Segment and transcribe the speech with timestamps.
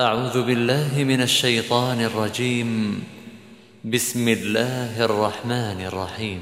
[0.00, 3.02] أعوذ بالله من الشيطان الرجيم.
[3.84, 6.40] بسم الله الرحمن الرحيم.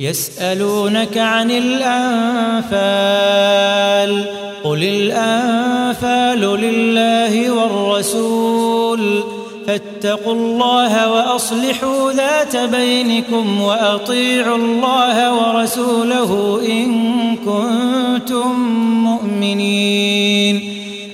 [0.00, 2.74] يسألونك عن الأنفال
[4.64, 9.24] قل الأنفال لله والرسول.
[9.66, 18.60] فاتقوا الله وأصلحوا ذات بينكم وأطيعوا الله ورسوله إن كنتم
[19.04, 20.75] مؤمنين.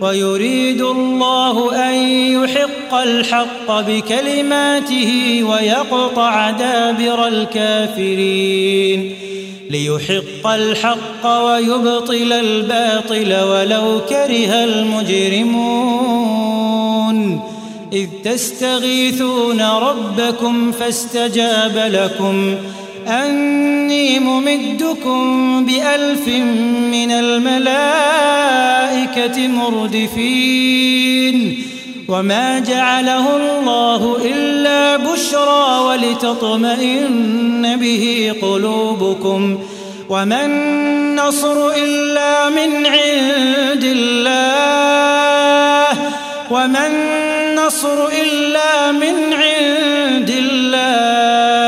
[0.00, 9.14] ويريد الله أن يحق الحق بكلماته ويقطع دابر الكافرين
[9.70, 15.98] ليحق الحق ويبطل الباطل ولو كره المجرمون
[17.92, 22.54] إذ تستغيثون ربكم فاستجاب لكم
[23.08, 26.28] أني ممدكم بألف
[26.92, 27.88] من الملائكة
[29.48, 31.36] مردفين.
[32.08, 39.58] وما جعله الله إلا بشرى ولتطمئن به قلوبكم.
[40.08, 45.88] وما النصر إلا من عند الله.
[46.50, 51.67] وما النصر إلا من عند الله.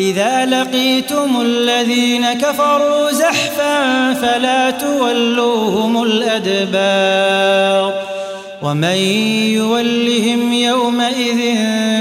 [0.00, 7.94] إذا لقيتم الذين كفروا زحفا فلا تولوهم الأدبار
[8.62, 8.96] ومن
[9.54, 11.56] يولهم يومئذ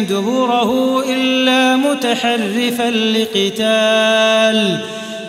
[0.09, 4.79] دبره إلا متحرفا لقتال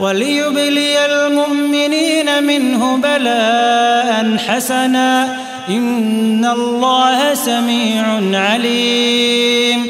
[0.00, 5.38] وليبلي المؤمنين منه بلاء حسنا.
[5.68, 8.04] إن الله سميع
[8.40, 9.86] عليم.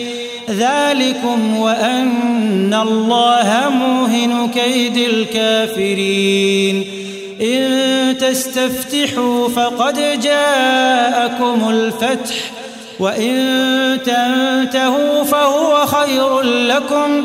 [0.50, 6.84] ذلكم وأن الله موهن كيد الكافرين.
[7.40, 12.34] إن تستفتحوا فقد جاءكم الفتح.
[13.00, 17.24] وإن تنتهوا فهو خير لكم.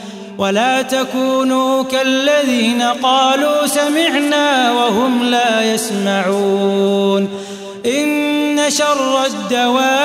[0.37, 7.29] ولا تكونوا كالذين قالوا سمعنا وهم لا يسمعون.
[7.85, 10.01] إن شر الدواب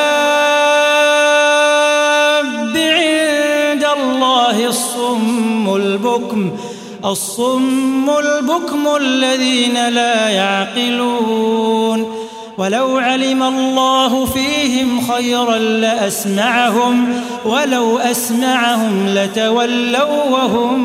[2.76, 6.56] عند الله الصم البكم
[7.04, 12.15] الصم البكم الذين لا يعقلون.
[12.58, 17.14] ولو علم الله فيهم خيرا لأسمعهم
[17.44, 20.80] ولو أسمعهم لتولوا وهم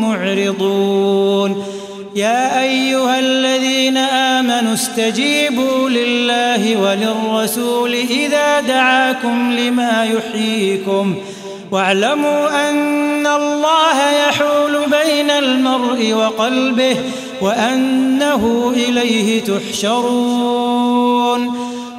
[0.00, 1.64] معرضون.
[2.14, 11.14] يا أيها الذين آمنوا استجيبوا لله وللرسول إذا دعاكم لما يحييكم.
[11.70, 16.96] واعلموا أن الله يحول بين المرء وقلبه
[17.40, 20.95] وأنه إليه تحشرون.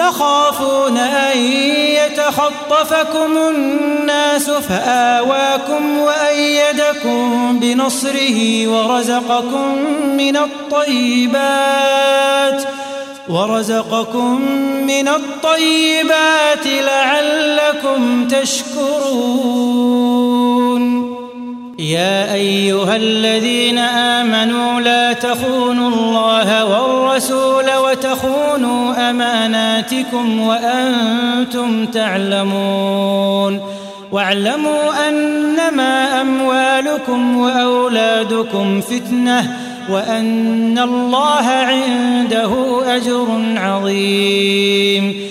[0.00, 9.74] تخافون أن يتخطفكم الناس فآواكم وأيدكم بنصره ورزقكم
[10.16, 11.80] من الطيبات
[13.28, 14.40] ورزقكم
[14.86, 19.80] من الطيبات لعلكم تشكرون
[21.80, 33.60] يا أيها الذين آمنوا لا تخونوا الله والرسول وتخونوا أماناتكم وأنتم تعلمون
[34.12, 39.56] واعلموا أنما أموالكم وأولادكم فتنة
[39.90, 45.30] وأن الله عنده أجر عظيم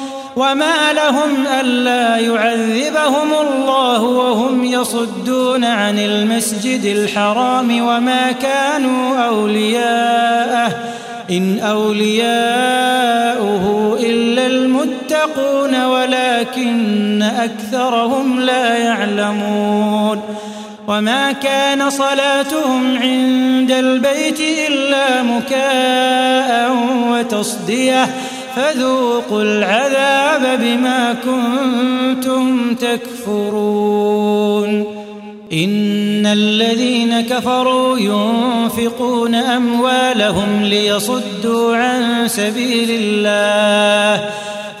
[0.35, 10.71] وما لهم ألا يعذبهم الله وهم يصدون عن المسجد الحرام وما كانوا أولياءه
[11.31, 13.11] إن أولياؤه
[13.99, 20.21] إلا المتقون ولكن أكثرهم لا يعلمون
[20.87, 26.77] وما كان صلاتهم عند البيت إلا مكاء
[27.09, 28.07] وتصدية
[28.55, 34.85] فذوقوا العذاب بما كنتم تكفرون.
[35.53, 44.29] إن الذين كفروا ينفقون أموالهم ليصدوا عن سبيل الله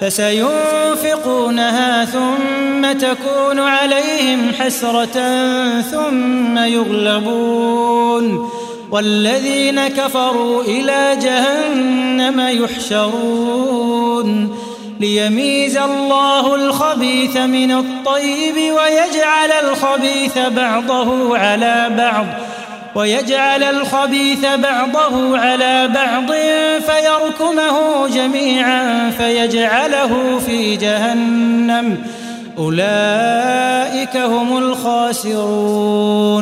[0.01, 5.41] فسينفقونها ثم تكون عليهم حسرة
[5.81, 8.49] ثم يغلبون.
[8.91, 14.57] والذين كفروا إلى جهنم يحشرون
[14.99, 22.25] ليميز الله الخبيث من الطيب ويجعل الخبيث بعضه على بعض
[22.95, 26.31] ويجعل الخبيث بعضه على بعض
[26.81, 31.97] فيركمه جميعا فيجعله في جهنم.
[32.57, 36.41] أولئك هم الخاسرون.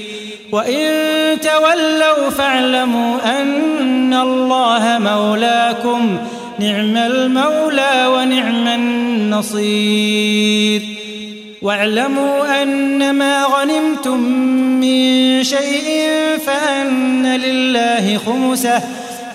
[0.51, 0.87] وإن
[1.41, 6.17] تولوا فاعلموا أن الله مولاكم
[6.59, 10.31] نعم المولى ونعم النصير.
[11.61, 14.19] واعلموا أن ما غنمتم
[14.81, 16.09] من شيء
[16.45, 18.81] فأن لله خمسه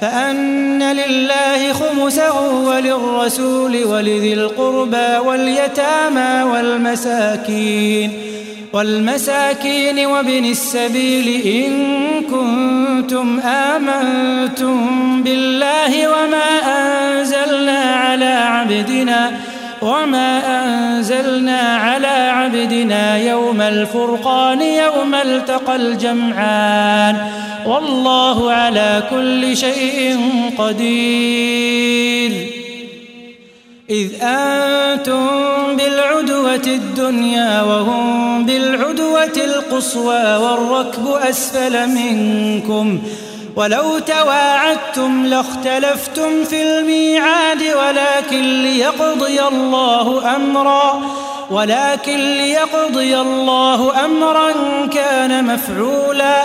[0.01, 8.13] فأن لله خمسه وللرسول ولذي القربى واليتامى والمساكين
[8.73, 11.73] والمساكين وابن السبيل إن
[12.23, 16.49] كنتم آمنتم بالله وما
[16.79, 19.33] أنزلنا على عبدنا
[19.83, 27.17] وما أنزلنا على عبدنا يوم الفرقان يوم التقى الجمعان.
[27.67, 30.21] والله على كل شيء
[30.59, 32.47] قدير.
[33.91, 35.27] إذ أنتم
[35.77, 42.99] بالعدوة الدنيا وهم بالعدوة القصوى والركب أسفل منكم.
[43.57, 51.03] ولو تواعدتم لاختلفتم في الميعاد ولكن ليقضي الله أمرا
[51.51, 54.53] ولكن ليقضي الله أمرا
[54.95, 56.45] كان مفعولا.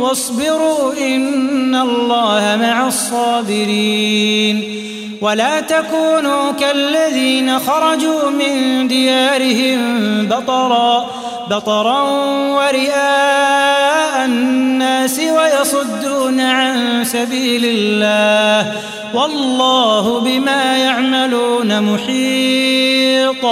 [0.00, 4.82] واصبروا إن الله مع الصابرين.
[5.20, 9.80] ولا تكونوا كالذين خرجوا من ديارهم
[10.26, 11.06] بطرا
[11.50, 12.02] بطرا
[12.50, 18.72] ورئاء الناس ويصدون عن سبيل الله.
[19.14, 23.44] والله بما يعملون محيط.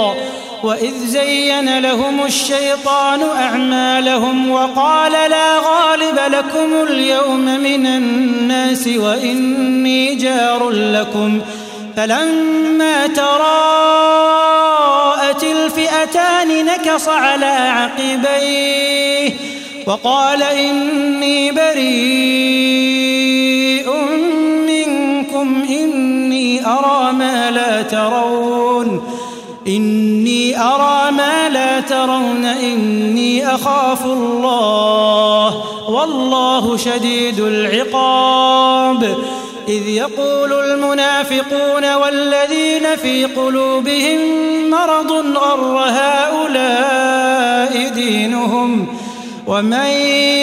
[0.65, 11.41] وإذ زين لهم الشيطان أعمالهم وقال لا غالب لكم اليوم من الناس وإني جار لكم
[11.97, 13.35] فلما تراءت
[15.43, 19.33] الفئتان نكص على عقبيه
[19.87, 22.75] وقال إني بريء
[24.67, 29.15] منكم إني أرى ما لا ترون
[29.67, 30.04] إني
[30.57, 35.63] أرى ما لا ترون إني أخاف الله.
[35.89, 39.17] والله شديد العقاب.
[39.67, 44.19] إذ يقول المنافقون والذين في قلوبهم
[44.69, 48.87] مرض غر هؤلاء دينهم.
[49.47, 49.85] ومن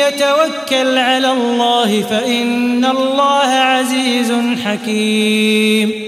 [0.08, 4.32] يتوكل على الله فإن الله عزيز
[4.64, 6.01] حكيم.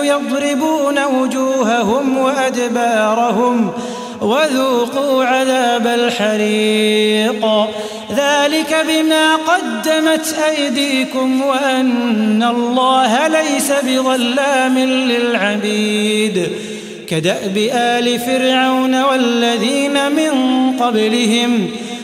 [0.04, 3.72] يضربون وجوههم وأدبارهم
[4.20, 7.46] وذوقوا عذاب الحريق.
[8.16, 16.52] ذلك بما قدمت أيديكم وأن الله ليس بظلام للعبيد.
[17.08, 20.32] كدأب آل فرعون والذين من
[20.80, 21.70] قبلهم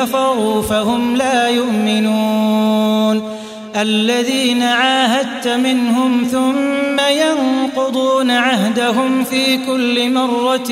[0.00, 3.22] كفروا فهم لا يؤمنون.
[3.76, 10.70] الذين عاهدت منهم ثم ينقضون عهدهم في كل مرة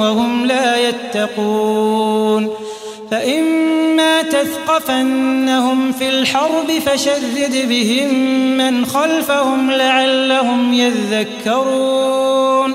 [0.00, 2.50] وهم لا يتقون.
[3.10, 8.14] فإما تثقفنهم في الحرب فشرد بهم
[8.56, 12.74] من خلفهم لعلهم يذكرون.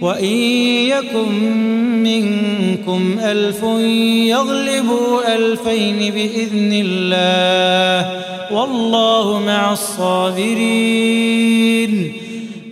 [0.00, 0.34] وإن
[0.88, 1.32] يكن
[2.02, 3.62] منكم ألف
[4.28, 8.20] يغلبوا ألفين بإذن الله
[8.52, 11.30] والله مع الصابرين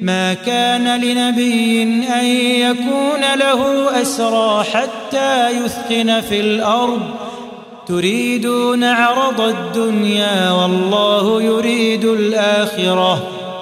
[0.01, 1.83] ما كان لنبي
[2.21, 2.25] أن
[2.61, 7.01] يكون له أسرى حتى يثقن في الأرض
[7.87, 13.38] تريدون عرض الدنيا والله يريد الآخرة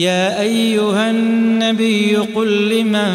[0.00, 3.10] يا أيها النبي قل لمن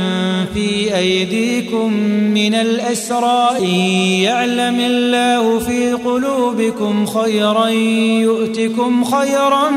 [0.53, 1.93] في أيديكم
[2.33, 3.75] من الأسرى إن
[4.21, 9.69] يعلم الله في قلوبكم خيرا يؤتكم خيرا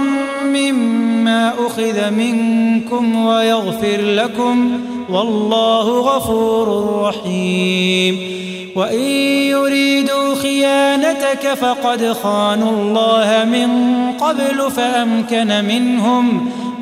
[0.44, 8.18] مما أخذ منكم ويغفر لكم والله غفور رحيم.
[8.76, 9.00] وإن
[9.50, 13.70] يريدوا خيانتك فقد خانوا الله من
[14.12, 16.50] قبل فأمكن منهم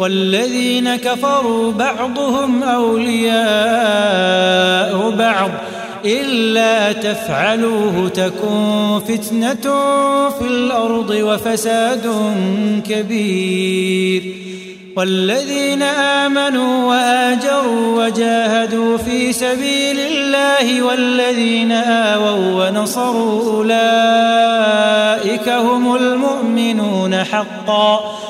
[0.00, 3.40] والذين كفروا بعضهم أولياء
[5.10, 5.50] بعض
[6.04, 9.90] إلا تفعلوه تكن فتنة
[10.30, 12.14] في الأرض وفساد
[12.88, 14.34] كبير.
[14.96, 28.29] والذين آمنوا وآجروا وجاهدوا في سبيل الله والذين آووا ونصروا أولئك هم المؤمنون حقا.